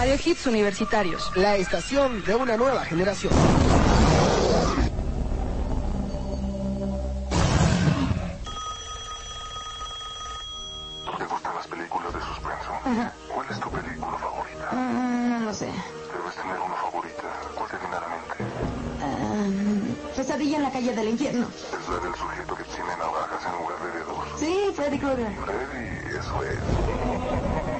[0.00, 1.30] Radio Hits Universitarios.
[1.36, 3.34] La estación de una nueva generación.
[11.18, 12.72] ¿Te gustan las películas de suspenso?
[13.28, 14.70] ¿Cuál es tu película favorita?
[14.72, 15.66] Mm, no lo sé.
[15.66, 17.28] Debes tener una favorita.
[17.54, 18.36] ¿Cuál te viene a la mente?
[19.02, 21.46] Ah, pesadilla en la calle del infierno.
[21.52, 24.24] Es la del sujeto que tiene navajas en lugar de dedos.
[24.38, 25.30] Sí, Freddy Krueger.
[25.44, 27.79] Freddy, eso es.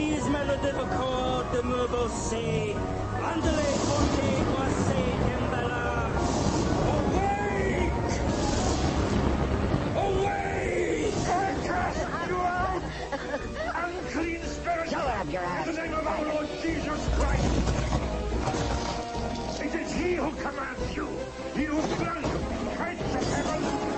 [0.00, 2.74] Mortisme le dévocor de me bosser.
[3.22, 5.04] Andele forte quasi
[5.36, 6.10] embella.
[6.96, 7.92] Awake!
[9.94, 11.14] Awake!
[11.28, 12.82] I cast you out!
[13.76, 14.88] Unclean spirit!
[14.90, 15.68] Shut up, your ass.
[15.68, 17.44] In the name of our Lord Jesus Christ!
[19.62, 21.08] It is he who commands you!
[21.54, 21.80] He who!
[22.76, 23.89] Kites of heaven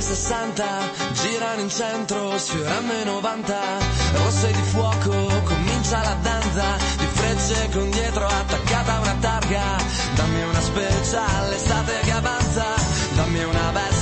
[0.00, 0.64] 60
[1.12, 3.56] girano in centro sfiorando i 90
[4.14, 5.10] rosse di fuoco
[5.44, 9.76] comincia la danza di frecce con dietro attaccata a una targa.
[10.14, 12.64] Dammi una speciale estate che avanza
[13.14, 13.97] dammi una bella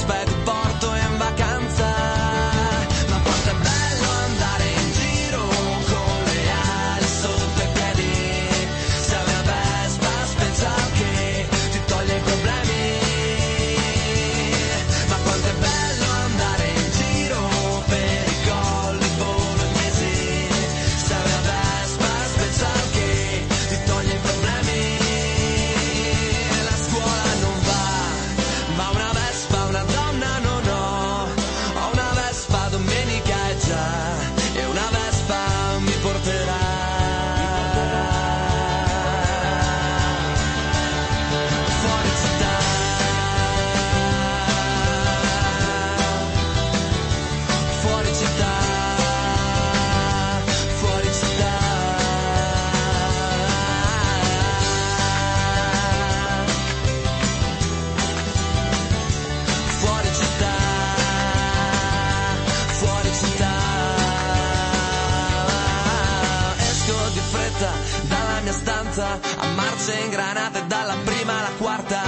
[69.39, 72.06] a marce ingranate dalla prima alla quarta.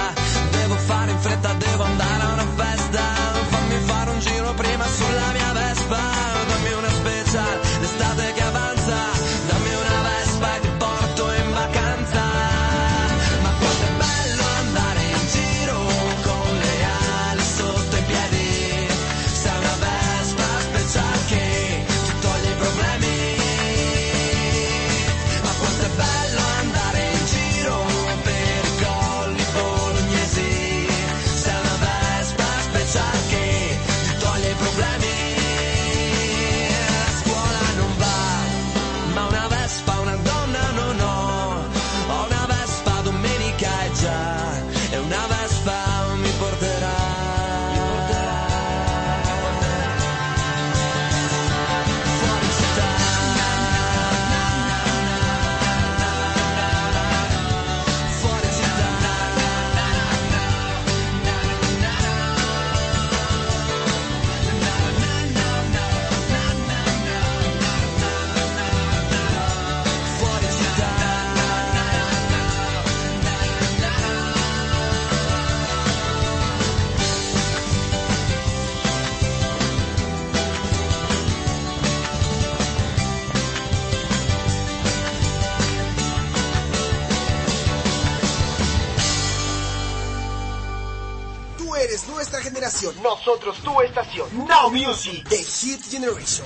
[92.79, 93.03] Generación.
[93.03, 94.27] Nosotros tu estación.
[94.47, 95.27] Now Music.
[95.29, 96.45] The Hit Generation.